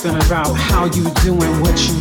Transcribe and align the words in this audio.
something 0.00 0.26
about 0.26 0.54
how 0.56 0.86
you 0.86 1.04
doing 1.22 1.60
what 1.60 1.76
you 1.86 1.99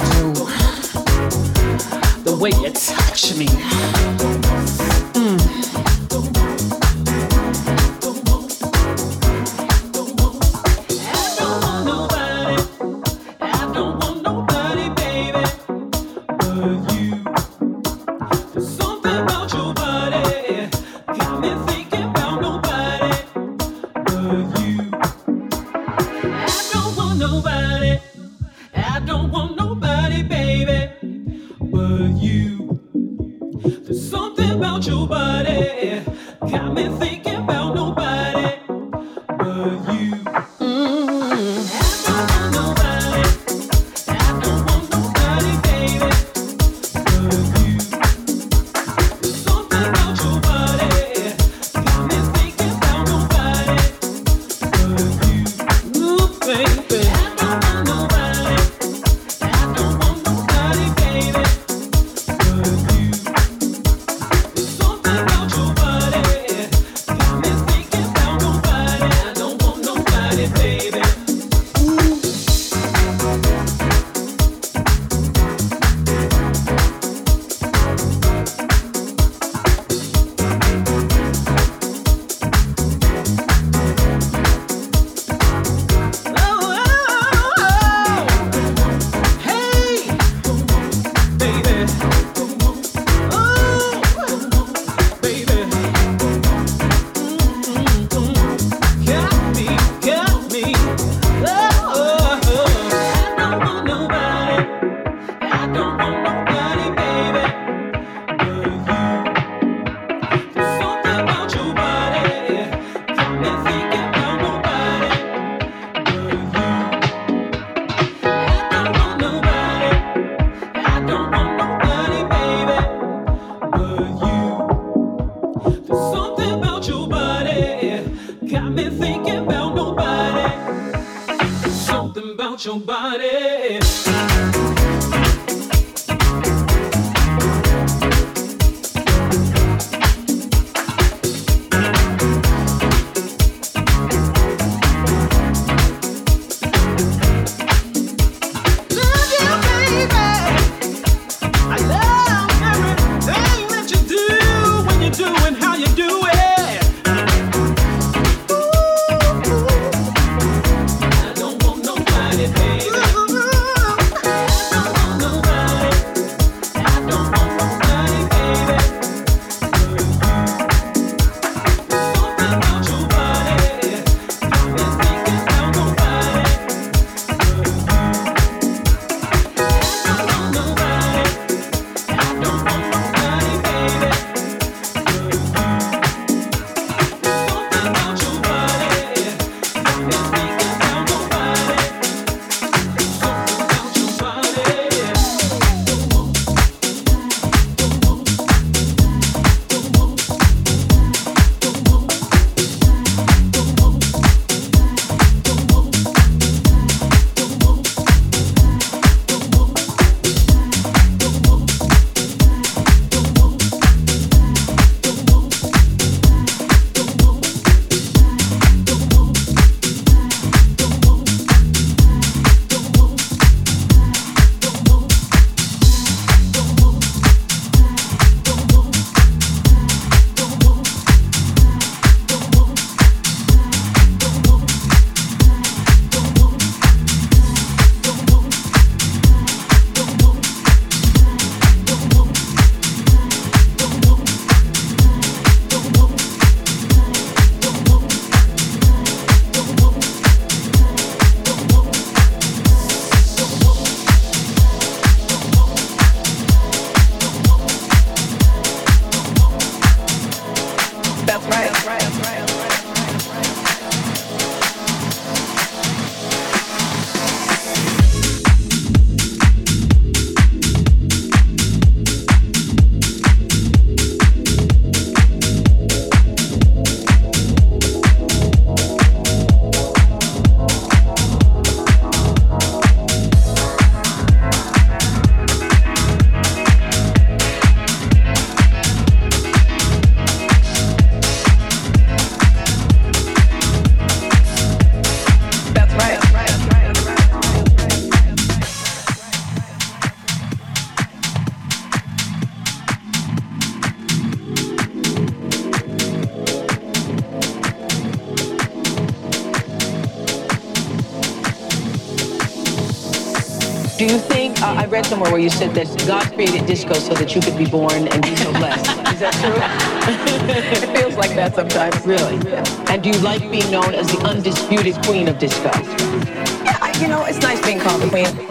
you 315.40 315.50
said 315.50 315.74
that 315.76 315.88
God 316.06 316.32
created 316.34 316.66
disco 316.66 316.94
so 316.94 317.14
that 317.14 317.34
you 317.36 317.42
could 317.42 317.58
be 317.58 317.66
born 317.66 318.08
and 318.08 318.22
be 318.22 318.36
so 318.36 318.52
blessed. 318.52 318.86
Is 319.14 319.20
that 319.20 319.34
true? 319.40 319.56
it 320.90 320.98
feels 320.98 321.16
like 321.16 321.36
that 321.36 321.56
sometimes. 321.56 322.06
Really? 322.06 322.38
Yeah. 322.50 322.92
And 322.92 323.02
do 323.04 323.10
you 323.10 323.18
like 323.20 323.42
being 323.50 323.70
known 323.72 323.94
as 323.94 324.08
the 324.08 324.20
undisputed 324.26 324.96
queen 325.06 325.28
of 325.28 325.40
disco? 325.40 325.72
Yeah, 325.74 326.78
I, 326.82 326.98
you 327.02 327.08
know, 327.08 327.26
it's 327.26 327.40
nice 327.40 327.64
being 327.66 327.80
called 327.80 328.02
the 328.02 328.10
queen. 328.10 328.49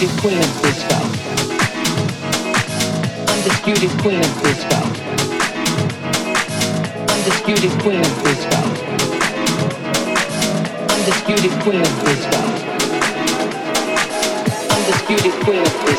Undisputed 0.00 0.22
queen 0.22 0.38
of 0.38 0.62
disco. 0.62 0.98
Undisputed 3.34 3.90
queen 4.00 4.20
of 4.20 4.32
disco. 4.42 4.80
Undisputed 7.12 7.72
queen 7.82 8.00
of 8.00 8.22
disco. 8.24 8.60
Undisputed 10.94 11.52
queen 11.60 11.82
of 11.82 11.94
disco. 12.06 12.40
Undisputed 14.74 15.34
queen 15.44 15.60
of 15.60 15.84
disco. 15.84 15.89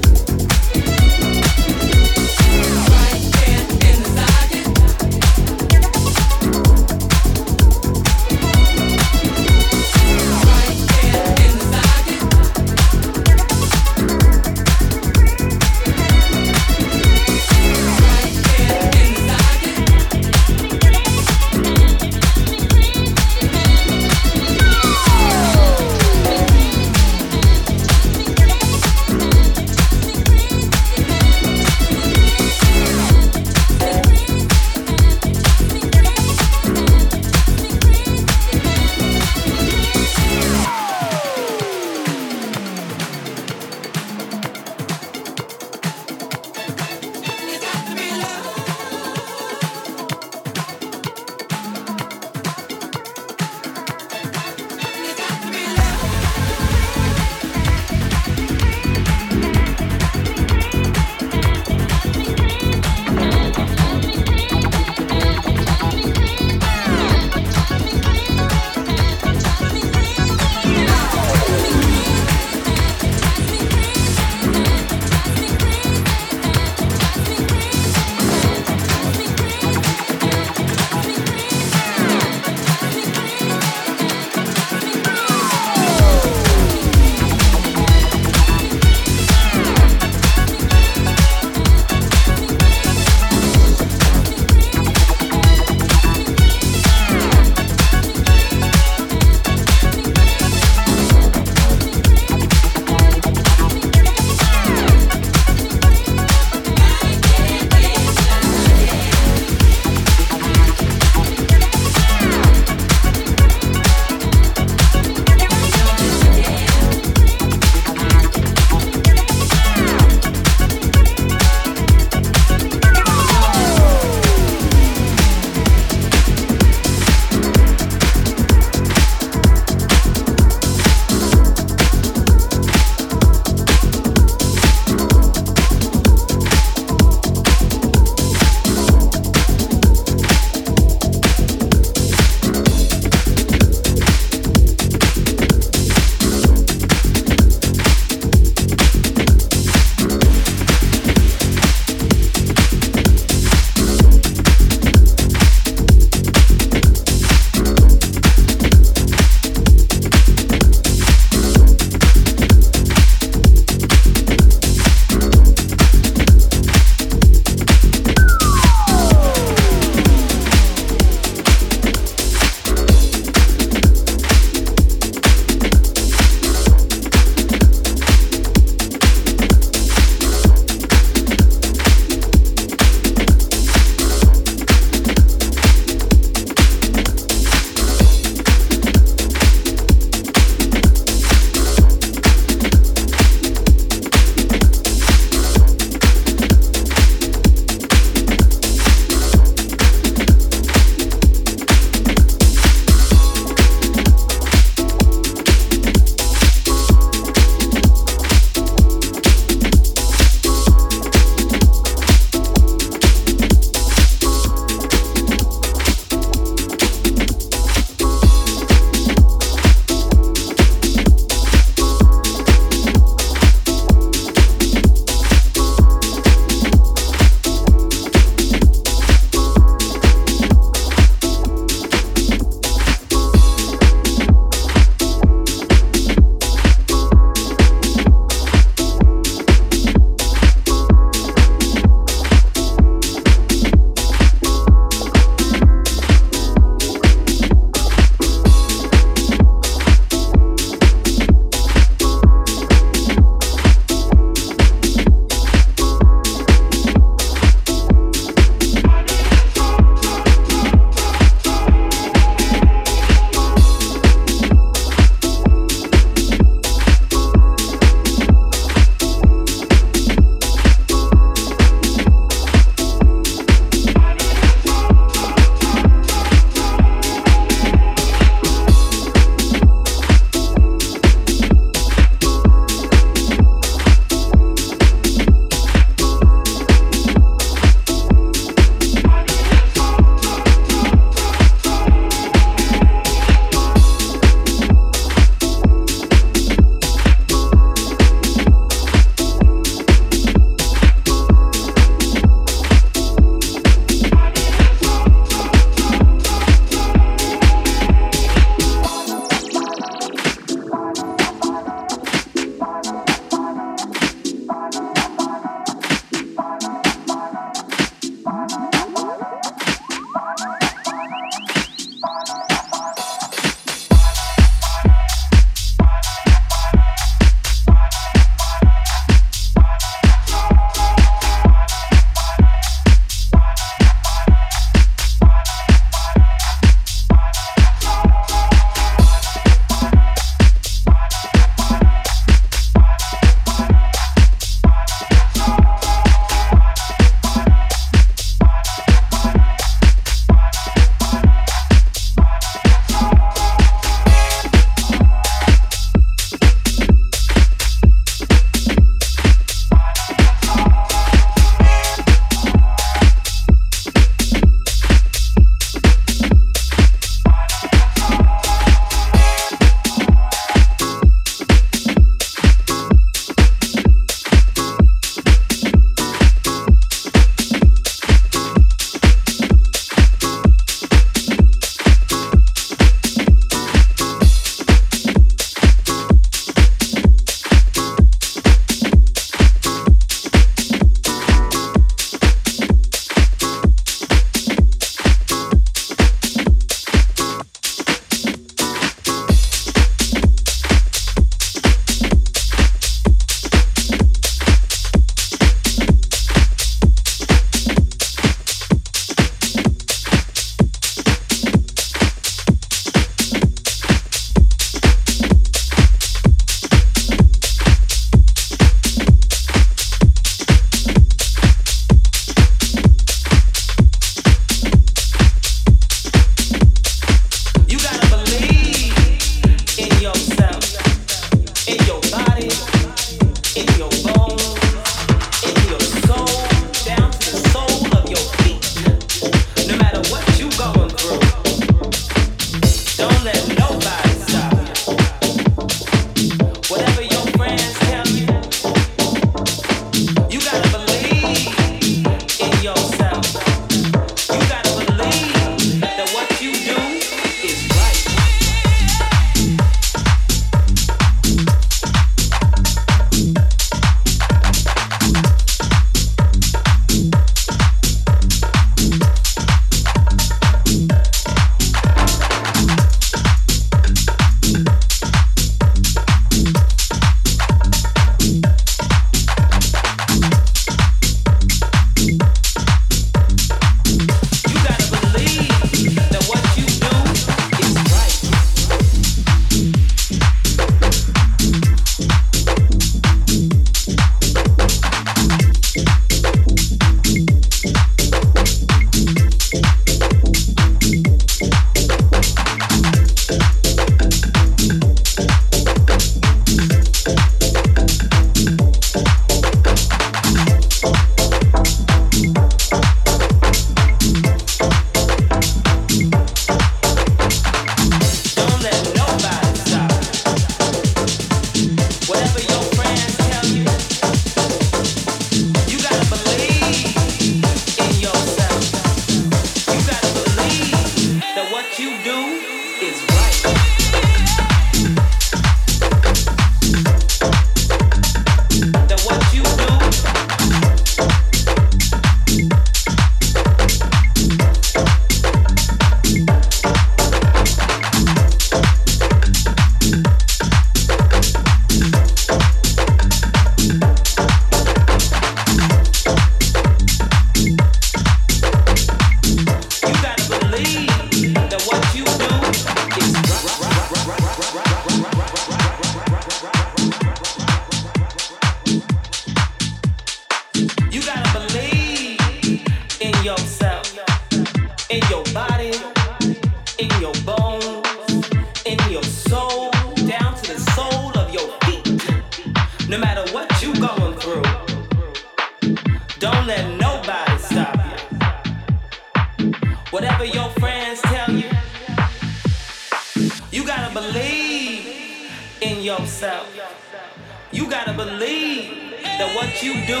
You 597.58 597.68
gotta 597.68 597.92
believe 597.92 598.70
that 599.02 599.34
what 599.34 599.64
you 599.64 599.74
do 599.84 600.00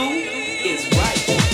is 0.64 0.86
right. 0.96 1.47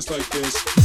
Dance 0.00 0.10
like 0.10 0.28
this. 0.30 0.79